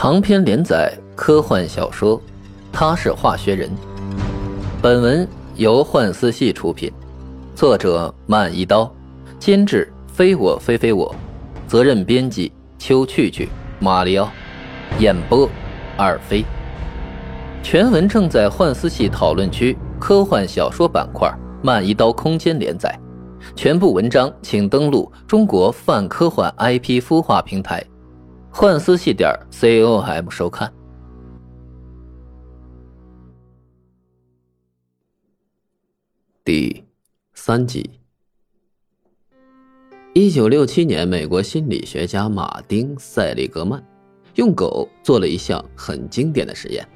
[0.00, 2.16] 长篇连载科幻小说
[2.72, 3.68] 《他是化学人》，
[4.80, 6.88] 本文由幻思系出品，
[7.56, 8.88] 作者慢一刀，
[9.40, 11.12] 监制非我非非我，
[11.66, 13.48] 责任编辑秋去去、
[13.80, 14.30] 马里奥，
[15.00, 15.50] 演播
[15.96, 16.44] 二飞。
[17.60, 21.28] 全文正在幻思系讨论区科幻小说板块
[21.60, 22.96] 慢一刀空间连载，
[23.56, 27.84] 全部文章请登录中国泛科幻 IP 孵化平台。
[28.50, 30.72] 幻思细点 com 收看。
[36.44, 36.84] 第
[37.34, 37.88] 三集。
[40.14, 43.84] 一九六七年，美国心理学家马丁·塞利格曼
[44.34, 46.86] 用狗做了一项很经典的实验。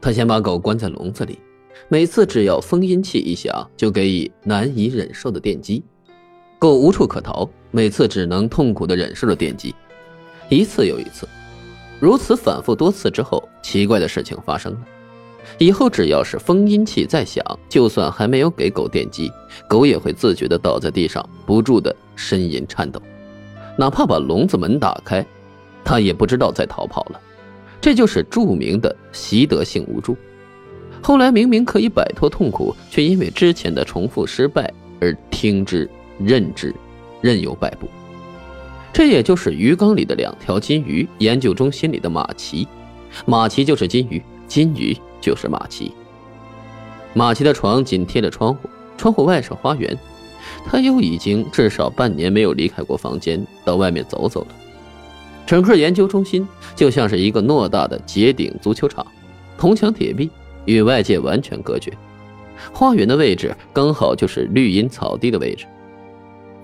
[0.00, 1.38] 他先把狗关在笼子里，
[1.88, 5.84] 每次只要封音器一响，就给予难以忍受的电击。
[6.58, 9.74] 狗无处可逃，每次只能痛苦的忍受着电击。
[10.56, 11.26] 一次又一次，
[11.98, 14.78] 如此反复多次之后，奇怪的事情发生了。
[15.58, 19.30] 以后只要是封音器在响，就算还没有给狗电击，
[19.68, 23.00] 狗也会自觉地倒在地上，不住地呻吟颤抖。
[23.76, 25.24] 哪怕把笼子门打开，
[25.84, 27.20] 它也不知道在逃跑了。
[27.80, 30.16] 这就是著名的习得性无助。
[31.02, 35.88] 后来明明可以摆脱痛苦，却因为之前的重复失败而听之
[36.18, 36.72] 任之，
[37.20, 37.88] 任由摆布。
[38.92, 42.68] 这也就是鱼缸里的两条金鱼研究中心里的马奇，
[43.24, 45.92] 马奇就是金鱼，金鱼就是马奇。
[47.14, 49.96] 马奇的床紧贴着窗户，窗户外是花园，
[50.66, 54.48] 他又已经至少半年没有离开过房间，到外面走走了。
[55.46, 59.06] 整个研究中心就像是一个偌大的结顶足球场，
[59.56, 60.30] 铜墙铁壁，
[60.66, 61.92] 与外界完全隔绝。
[62.72, 65.64] 花园的位置刚好就是绿荫草地的位置。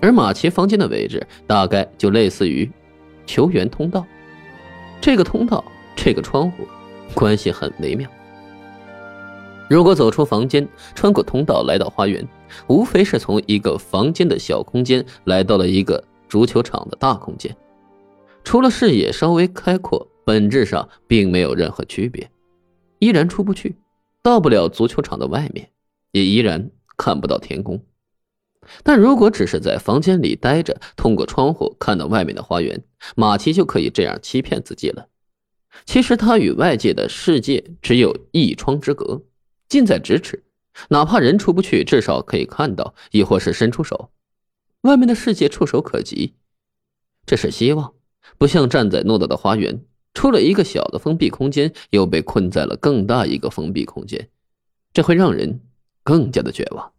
[0.01, 2.69] 而马奇房间的位置大概就类似于
[3.25, 4.05] 球员通道，
[5.01, 5.63] 这个通道，
[5.95, 6.67] 这个窗户，
[7.13, 8.09] 关系很微妙。
[9.69, 12.27] 如果走出房间，穿过通道来到花园，
[12.67, 17.55] 无非是从一个房间的小空间来到了一个足球场的大空间，
[18.43, 22.27] 除了视野稍微开阔，本质上并没有任何区别，
[22.97, 23.75] 依然出不去，
[24.23, 25.69] 到不了足球场的外面，
[26.13, 27.79] 也依然看不到天空。
[28.83, 32.83] 但如果只是在房间里待着，通过窗户看到外面的花园，
[33.15, 35.07] 马奇就可以这样欺骗自己了。
[35.85, 39.23] 其实他与外界的世界只有一窗之隔，
[39.67, 40.43] 近在咫尺，
[40.89, 44.11] 哪怕人出不去，至少可以看到，亦或是伸出手，
[44.81, 46.33] 外面的世界触手可及。
[47.25, 47.93] 这是希望，
[48.37, 49.81] 不像站在诺大的花园，
[50.13, 54.29] 出了一个小的封闭空间，又被困在了更大一个封闭空间，
[54.91, 55.61] 这会让人
[56.03, 56.91] 更加的绝望。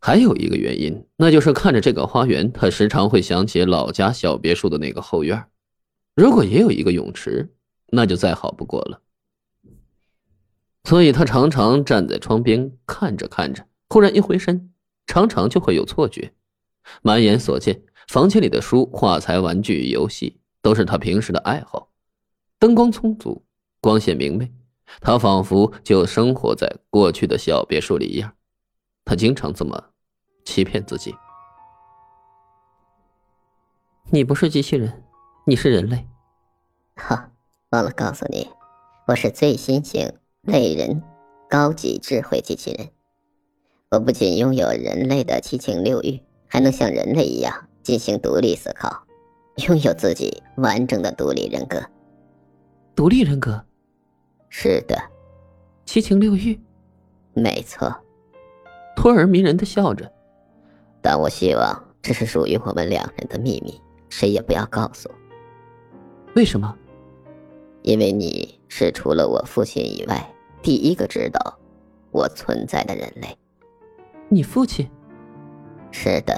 [0.00, 5.44] 还有一个原因，那就是看着这个花园，他时常会想起老家小别墅的那个后院。
[6.14, 7.52] 如果也有一个泳池，
[7.90, 9.00] 那就再好不过了。
[10.84, 14.72] 所以他常常站在窗边看着看着，忽然一回身，
[15.06, 16.32] 常常就会有错觉。
[17.02, 21.90] 满眼所见，房间里的书、画材、玩具、游戏，都是他平时的爱好。
[22.58, 23.44] 灯光充足，
[23.80, 24.50] 光线明媚，
[25.00, 28.32] 他仿佛就生活在过去的小别墅里一样。
[29.08, 29.82] 他经常这么
[30.44, 31.14] 欺骗自己。
[34.10, 35.02] 你不是机器人，
[35.46, 36.06] 你是人类。
[36.94, 37.32] 哈，
[37.70, 38.50] 忘了告诉你，
[39.06, 41.02] 我是最新型类人
[41.48, 42.90] 高级智慧机器人。
[43.90, 49.06] 我不仅拥有人类的七情六欲，还能像人类一样进行独立思考，
[49.68, 51.82] 拥有自己完整的独立人格。
[52.94, 53.64] 独立人格？
[54.50, 54.98] 是的。
[55.86, 56.60] 七情六欲？
[57.32, 58.04] 没错。
[59.00, 60.10] 托尔迷人的笑着，
[61.00, 65.08] 但我希望这是属于我们两人的秘密，谁也不要告诉。
[66.34, 66.76] 为什么？
[67.82, 71.56] 因为你是除了我父亲以外第一个知道
[72.10, 73.38] 我存在的人类。
[74.28, 74.90] 你父亲？
[75.92, 76.36] 是的，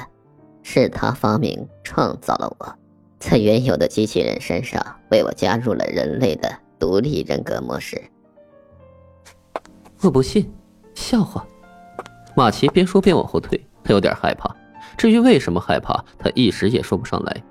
[0.63, 2.75] 是他发明创造了我，
[3.19, 7.99] 在原有的机器人身上为我加入了人类的独立人格模式。
[10.03, 10.53] 我不信，
[10.95, 11.47] 笑话。
[12.37, 14.55] 马奇边说边往后退，他有点害怕。
[14.97, 17.45] 至于为什么害怕，他一时也说不上来。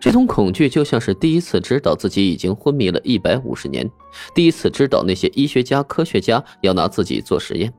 [0.00, 3.88] 这种恐惧就像是第一次知道自己已经昏迷了一百五十年，
[4.34, 7.72] 第一次知道那些医学家、科学家要拿自己做实验，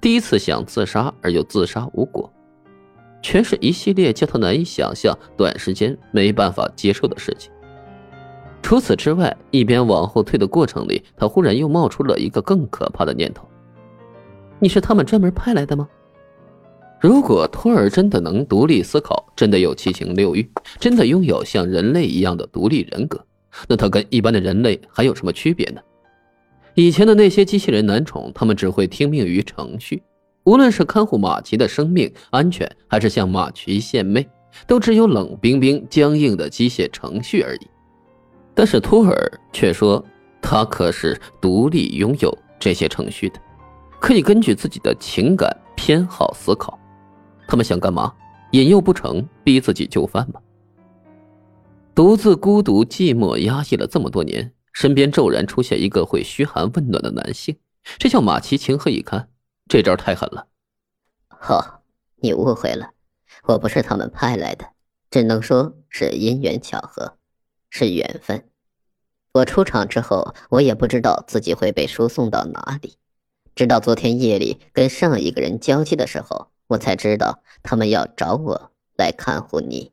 [0.00, 2.32] 第一次想自杀而又自杀无果，
[3.20, 7.52] 全是一系列叫他难以想象、短时间没办法接受的事情。
[8.62, 13.46] 除此之外，一边往后退的过程里，他忽然又冒出了一个更可怕的念头
[14.58, 15.88] ：“你是他们专门派来的吗？”
[17.00, 20.48] 如果托尔真的能独立思考，真的有七情六欲，
[20.80, 23.22] 真的拥有像人类一样的独立人格，
[23.68, 25.80] 那他跟一般的人类还有什么区别呢？
[26.74, 30.02] 以前的那些机器人男宠，他们只会听命于程序，
[30.44, 34.26] 无论是看护马奇的生命安全，还是向马奇献媚，
[34.66, 37.66] 都只有冷冰冰、僵硬的机械程序而已。
[38.54, 40.02] 但是托尔却说，
[40.40, 43.38] 他可是独立拥有这些程序的，
[44.00, 46.78] 可以根据自己的情感偏好思考。
[47.48, 48.12] 他们想干嘛？
[48.52, 50.40] 引诱不成，逼自己就范吗？
[51.94, 57.58] 独自孤独、寂寞、压抑了这么多年，身边骤然出现一个会嘘寒问暖的男性，
[57.98, 59.28] 这叫马奇情何以堪？
[59.68, 60.46] 这招太狠了！
[61.48, 61.80] 哦，
[62.16, 62.90] 你误会了，
[63.44, 64.66] 我不是他们派来的，
[65.10, 67.16] 只能说是因缘巧合，
[67.70, 68.48] 是缘分。
[69.32, 72.94] 我出场之后，我也不知道自己会被输送到哪里，
[73.56, 76.46] 直到昨天夜里跟上一个人交接的时候。
[76.68, 79.92] 我才知道他们要找我来看护你。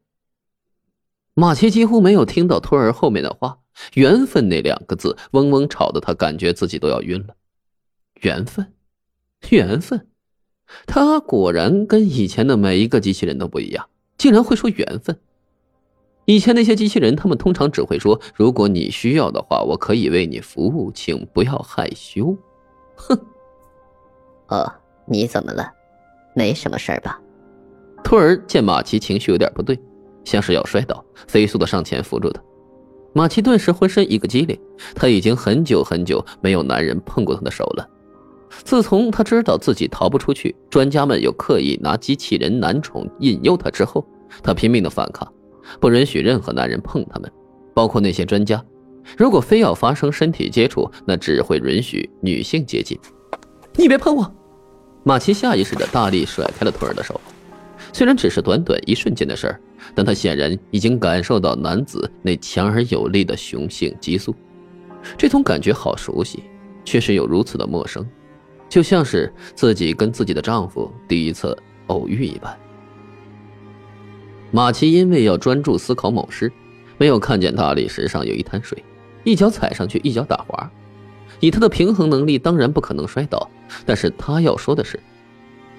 [1.36, 3.60] 马奇几乎没有听到托儿后面的话
[3.94, 7.36] ，“缘分”那两个字嗡嗡吵得他感觉自己都要晕了。
[8.22, 8.74] 缘分，
[9.52, 10.08] 缘分，
[10.88, 13.88] 他果然跟以前的每一个机器人都不一样，
[14.18, 15.20] 竟然会说缘分。
[16.26, 22.36] 以前那些机器人，他们通常只会说：“如果你需要的话，我可以为你服务，请不要害羞。”
[22.98, 23.28] 哼。
[24.54, 24.72] 哦，
[25.06, 25.68] 你怎么了？
[26.36, 27.20] 没什么事儿吧？
[28.04, 29.80] 托儿见马奇情绪有点不对，
[30.24, 32.40] 像是要摔倒，飞速的上前扶住他。
[33.14, 34.56] 马奇顿时浑身一个激灵，
[34.94, 37.90] 他已经很久很久没有男人碰过他的手了。
[38.64, 44.06] 自从他知道自己逃不出去，专家们又刻意拿机器人男宠引诱他之后，
[44.44, 45.28] 他拼命的反抗，
[45.80, 47.32] 不允许任何男人碰他们，
[47.74, 48.64] 包括那些专家。
[49.18, 53.00] 如果非要发生身体接触，那只会允许女性接近。
[53.76, 54.36] 你别碰我！
[55.04, 57.20] 马奇下意识地大力甩开了托尔的手，
[57.92, 59.60] 虽然只是短短一瞬间的事儿，
[59.94, 64.34] 但他显然已经感受到男子那强而有力的雄性激素。
[65.18, 66.44] 这种感觉好熟悉，
[66.86, 68.08] 却是又如此的陌生，
[68.70, 71.58] 就像是自己跟自己的丈夫第一次
[71.88, 72.58] 偶遇一般。
[74.52, 76.50] 马奇因为要专注思考某事，
[76.98, 78.82] 没有看见大理石上有一滩水，
[79.26, 80.72] 一脚踩上去，一脚打滑。
[81.44, 83.50] 以他的平衡能力，当然不可能摔倒。
[83.86, 84.98] 但是他要说的是，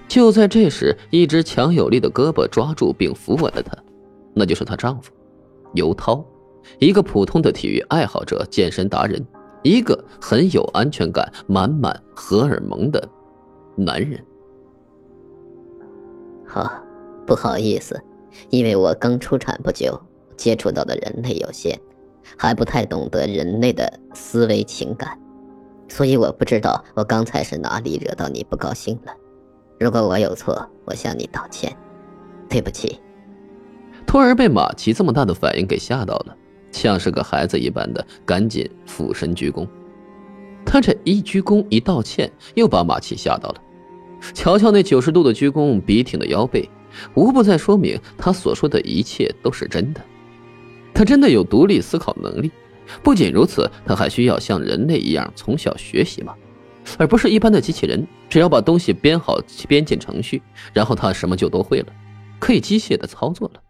[0.07, 3.75] 就在这时，一只强有力的胳膊抓住并扶稳了他，
[4.35, 5.11] 那就是她丈夫，
[5.73, 6.23] 尤涛，
[6.81, 9.27] 一个普通的体育爱好者、健身达人，
[9.63, 13.09] 一个很有安全感、满满荷尔蒙的
[13.75, 14.23] 男人。
[16.47, 16.71] 好，
[17.27, 17.99] 不好意思，
[18.51, 19.99] 因为我刚出产不久，
[20.37, 21.81] 接触到的人类有限，
[22.37, 25.19] 还不太懂得人类的思维情感。
[25.95, 29.13] 所以我不知道我刚才是哪里惹到你不高兴了。
[29.79, 31.73] 如果我有错，我向你道歉，
[32.49, 32.99] 对不起。
[34.05, 36.37] 托儿被马奇这么大的反应给吓到了，
[36.73, 39.69] 像是个孩子一般的赶紧俯身鞠躬。
[40.67, 43.63] 他这一鞠躬一道歉，又把马奇吓到了。
[44.35, 46.69] 瞧瞧那九十度的鞠躬，笔挺的腰背，
[47.15, 50.01] 无不在说明他所说的一切都是真的。
[50.93, 52.51] 他真的有独立思考能力。
[53.03, 56.35] 不仅如此，他还需要像人类一样从小学习吗？
[56.99, 60.43] 而不是一般的机器人，只要把东西编好、编进程序，
[60.73, 61.93] 然后他什么就都会了，
[62.39, 63.63] 可以机械的操作了。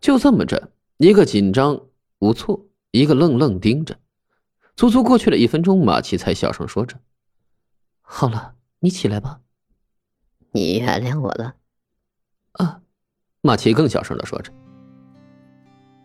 [0.00, 1.80] 就这么着，一个紧张
[2.18, 3.96] 无措，一个愣愣盯着，
[4.74, 6.98] 足足过去了一分钟，马奇才小声说着
[8.02, 9.40] ：“好了，你起来吧。”
[10.50, 11.54] 你原谅我了。
[12.52, 12.80] 啊，
[13.40, 14.52] 马奇更小声的说着。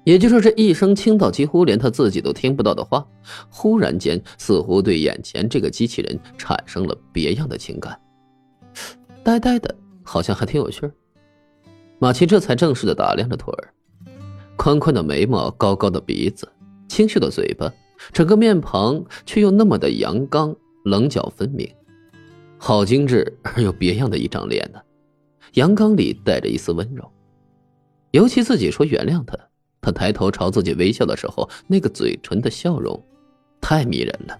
[0.10, 3.06] 也就是这一声轻到几乎连他自己都听不到的话，
[3.48, 7.96] 忽然间似乎对眼前这个机器人产生了别样的情感，
[9.24, 10.92] 呆呆的，好像还挺有趣儿。
[12.00, 13.70] 马奇这才正式的打量着托儿，
[14.56, 16.52] 宽宽的眉毛，高高的鼻子，
[16.88, 17.72] 清秀的嘴巴，
[18.12, 21.72] 整个面庞却又那么的阳刚，棱角分明，
[22.58, 24.82] 好精致而又别样的一张脸呢，
[25.54, 27.08] 阳刚里带着一丝温柔，
[28.10, 29.38] 尤其自己说原谅他。
[29.82, 33.02] 他抬头朝自己微笑的时候，那个嘴唇的笑容，
[33.62, 34.38] 太迷人了。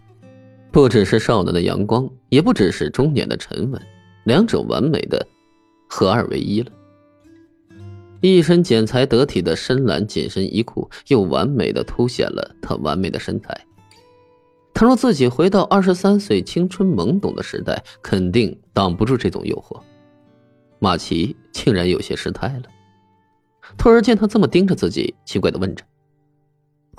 [0.72, 3.82] 不只是少男的阳光，也不只是中年的沉稳，
[4.26, 5.26] 两者完美的
[5.90, 6.72] 合二为一了。
[8.22, 13.66] 一身剪裁得体的深蓝紧身衣裤，又完美的凸显了他完美的身材。
[14.74, 19.80] 倘若自己回到二十三岁青春懵懂的时代，肯定挡不住这种诱惑。
[20.80, 22.64] 马奇竟然有些失态了。
[23.78, 25.84] 托儿见他这么盯着自己，奇怪的问着：“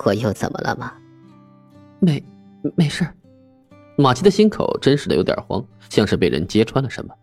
[0.05, 0.93] 我又怎么了吗
[1.99, 2.23] ？”“没，
[2.75, 3.07] 没事。”
[3.97, 7.13] 马奇的心口真是的有点慌，像是被人揭穿了什么。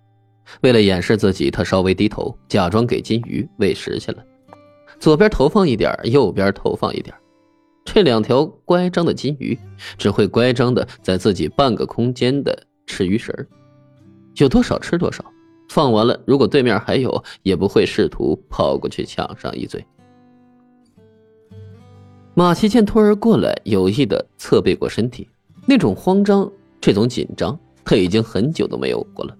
[0.60, 4.24] 为了掩饰自己，他稍微低头，假装给金鱼喂食去了。
[5.00, 7.14] 左边投放一点，右边投放一点。
[7.84, 9.58] 这两条乖张的金鱼
[9.96, 13.48] 只会乖张的在自己半个空间的吃鱼食
[14.36, 15.24] 有多少吃多少。
[15.68, 19.84] 放完了，如果对面还有，也不会试图跑过去抢上一嘴。
[22.34, 25.28] 马奇见托儿过来，有意的侧背过身体，
[25.66, 29.36] 那种慌张，这种紧张，他已经很久都没有过了，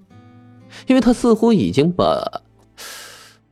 [0.87, 2.43] 因为他似乎已经把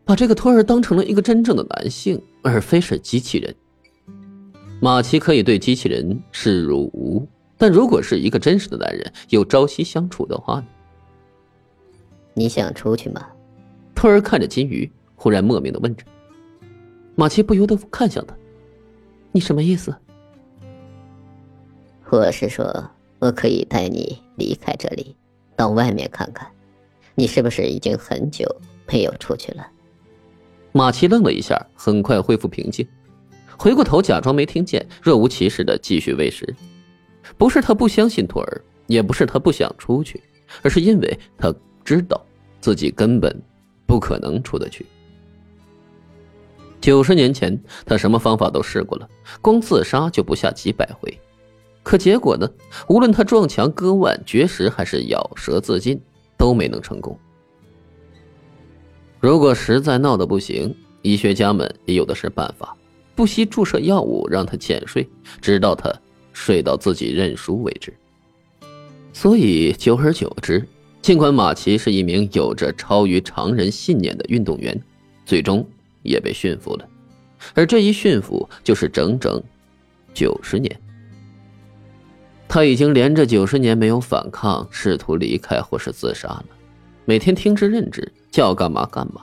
[0.05, 3.55] 把这个托儿当成了一个真正的男性，而非是机器人。
[4.81, 10.67] 马奇可以对机器人视如无物，但如果是一个真实的男人，有朝夕相处的话呢？
[12.39, 13.27] 你想出去吗？
[13.95, 16.05] 托儿看着金鱼，忽然莫名的问着。
[17.15, 18.37] 马奇不由得看向他
[19.33, 19.97] ：“你什么意思？”
[22.13, 22.91] 我是说，
[23.21, 25.17] 我可以带你离开这里，
[25.57, 26.47] 到外面看看。
[27.15, 28.45] 你是不是已经很久
[28.87, 29.67] 没有出去了？
[30.73, 32.87] 马奇愣了一下，很快恢复平静。
[33.57, 36.55] 回过头，假装没听见，若无其事的继续喂食。
[37.39, 40.23] 不是他不相信托儿，也不是他不想出去，
[40.63, 41.51] 而是因为他
[41.87, 42.21] 知道
[42.61, 43.41] 自己根本
[43.87, 44.85] 不可能出得去。
[46.81, 49.09] 九十年前，他什么方法都试过了，
[49.41, 51.17] 光自杀就不下几百回，
[51.85, 52.51] 可结果呢？
[52.89, 56.01] 无论他撞墙、割腕、绝食，还是咬舌自尽，
[56.37, 57.17] 都没能成功。
[59.21, 62.77] 如果实在闹得不行，医学家们也有的是办法。
[63.15, 65.09] 不惜注射药物让他浅睡，
[65.41, 65.91] 直到他
[66.33, 67.97] 睡到自己认输为止。
[69.13, 70.69] 所以久而久之，
[71.07, 74.77] 尽管马奇是一名有着超于常人信念的运动员，
[75.25, 75.65] 最终
[76.03, 76.89] 也被驯服了。
[77.55, 79.41] 而这一驯服就是整整
[80.13, 80.81] 九十年。
[82.49, 86.47] 他已经连着九十年没有反抗，试图离开或是自杀了。
[87.05, 89.21] 每天听之任之，叫干嘛干嘛，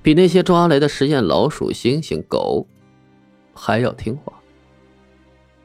[0.00, 2.66] 比那些抓来的实验老鼠、猩猩、狗。
[3.52, 4.32] 还要听话。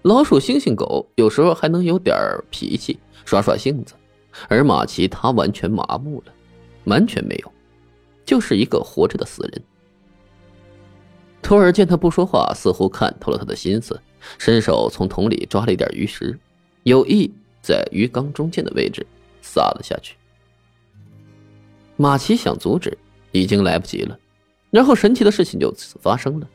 [0.01, 2.17] 老鼠、猩猩、狗有时候还能有点
[2.49, 3.93] 脾气，耍耍性子，
[4.47, 6.33] 而马奇他完全麻木了，
[6.85, 7.51] 完全没有，
[8.25, 9.61] 就是一个活着的死人。
[11.41, 13.99] 托尔见他不说话，似乎看透了他的心思，
[14.37, 16.37] 伸手从桶里抓了一点鱼食，
[16.83, 19.05] 有意在鱼缸中间的位置
[19.41, 20.15] 撒了下去。
[21.97, 22.97] 马奇想阻止，
[23.31, 24.17] 已经来不及了，
[24.69, 26.47] 然后神奇的事情就此发生了。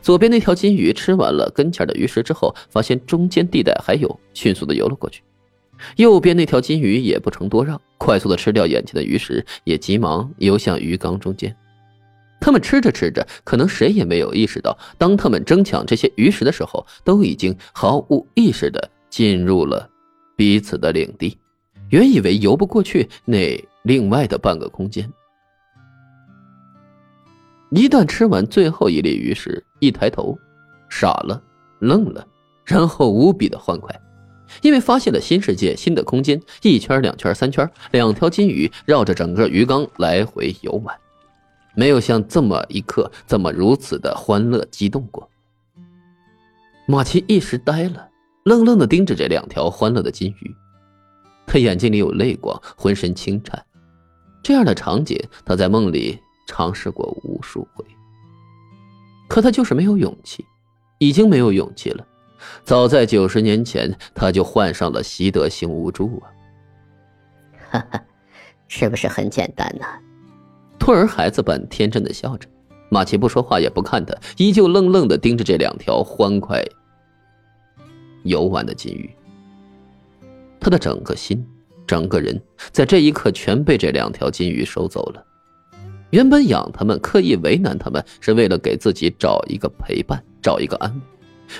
[0.00, 5.22] 左边那条金鱼吃完了跟前的鱼食之后，发现中间地带还有，迅速的游了过去。
[5.96, 11.54] 右边那条金鱼也不成多让，快速的吃掉眼前的鱼食，也急忙游向鱼缸中间。
[12.40, 19.88] 他们吃着吃着，可能谁也没有意识到，当他们争抢这些鱼食的时候，都已经毫无意识的进入了
[20.36, 21.36] 彼此的领地。
[21.90, 25.10] 原以为游不过去那另外的半个空间。
[27.70, 30.38] 一旦吃完最后一粒鱼食，一抬头，
[30.88, 31.40] 傻了，
[31.78, 32.26] 愣了，
[32.64, 33.94] 然后无比的欢快，
[34.62, 36.40] 因为发现了新世界、新的空间。
[36.62, 40.96] 一圈、两圈、三圈，两条金鱼绕着整个鱼缸来回游玩，
[41.74, 45.28] 没有像这么一刻这么如此的欢乐激动过。
[46.86, 48.08] 马奇一时呆了，
[48.44, 50.54] 愣愣的盯着这两条欢乐的金鱼，
[51.46, 53.64] 他眼睛里有泪光，浑身轻颤。
[54.42, 56.18] 这样的场景，他在梦里。
[56.46, 57.84] 尝试过无数回，
[59.28, 60.44] 可他就是没有勇气，
[60.98, 62.04] 已经没有勇气了。
[62.64, 66.26] 早在九十年前，他就患上了习得性无助啊！
[67.70, 68.02] 哈哈，
[68.68, 69.86] 是不是很简单呢？
[70.78, 72.48] 兔儿孩子般天真的笑着，
[72.88, 76.64] 马奇不说话，也不看他，依旧愣愣的盯着这两条欢快
[78.22, 79.10] 游玩的金鱼。
[80.58, 81.46] 他的整个心，
[81.86, 85.24] 整个人，在这一刻全被这两条金鱼收走了。
[86.10, 91.00] 原本养他们，刻意为难他们，是为了给自己找一个陪伴，找一个安慰。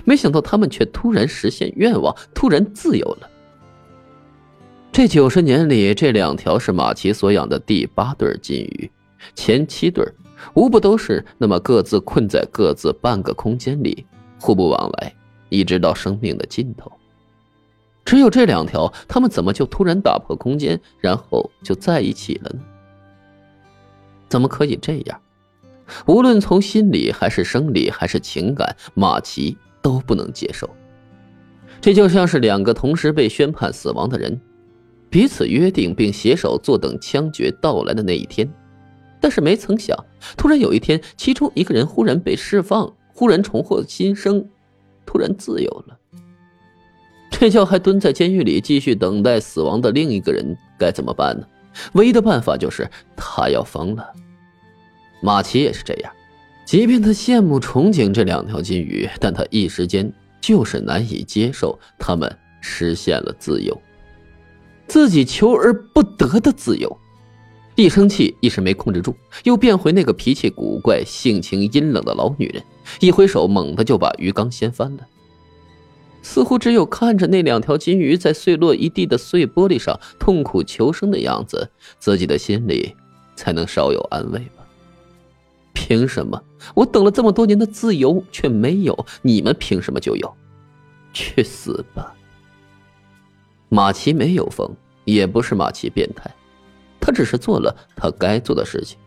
[0.05, 3.31] 没想到他们却突然实现愿望，突然自由了。
[4.93, 8.91] 这九十年里，这两条是马奇所养的第八对金鱼，
[9.35, 10.05] 前七对
[10.55, 14.05] 无不都是那么各自困在各自半个空间里，
[14.41, 15.15] 互不往来，
[15.49, 16.91] 一直到生命的尽头。
[18.05, 22.61] 只有这两条，他们怎么就突然打破空间，然后就在一起了呢？
[24.29, 25.21] 怎么可以这样？
[26.07, 30.69] 无论从心理还是生理还是情感，马奇都不能接受。
[31.81, 34.41] 这就像是两个同时被宣判死亡的人，
[35.09, 38.51] 彼此约定并携手坐等枪决到来的那一天。
[39.21, 39.97] 但是没曾想，
[40.37, 44.47] 突然有一天，其中一个人忽然被释放，忽然重获新生，
[45.05, 45.99] 突然自由了。
[47.31, 51.47] 这叫还蹲在监狱里继续等待死亡的另一个人该怎么办呢？
[51.93, 54.07] 唯一的办法就是他要疯了。
[55.23, 56.13] 马奇也是这样，
[56.71, 60.09] 即便他羡慕憧憬这两条金鱼，但他一时间
[60.41, 63.77] 就是难以接受他们实现了自由，
[64.87, 66.97] 自己求而不得的自由。
[67.75, 72.63] 一生气，一时没控制住，又变回那个脾气古怪、性情阴冷的老女人，
[73.01, 75.05] 一挥手，猛地就把鱼缸掀翻了。
[76.23, 82.95] 似乎只有看着那两条金鱼在碎落一地的碎玻璃上痛苦求生的样子，自己的心里
[83.35, 84.60] 才能稍有安慰吧。
[85.83, 86.45] 凭什么
[86.75, 89.07] 我等了这么多年的自由却没有？
[89.23, 90.37] 你们凭什么就有？
[91.11, 92.15] 去死吧！
[93.71, 94.71] 马奇没有疯，
[95.07, 96.31] 也不是马奇变态，
[97.01, 98.99] 他只是做了他该做的事情。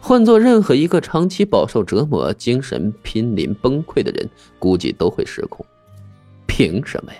[0.00, 4.26] 换做任何一个长期饱受折磨、精神濒临崩溃的人，
[4.58, 5.64] 估计都会失控。
[6.46, 7.18] 凭什么呀？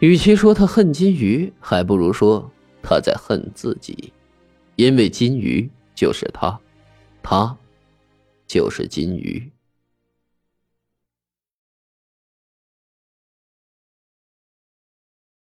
[0.00, 2.50] 与其说他恨金鱼，还不如说
[2.82, 4.12] 他在恨自己，
[4.76, 5.68] 因为金鱼
[5.98, 6.56] 就是他，
[7.24, 7.56] 他
[8.46, 9.50] 就是金鱼。